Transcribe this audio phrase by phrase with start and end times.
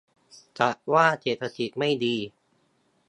[0.59, 2.17] จะว่าเศรษฐกิจไม่ดี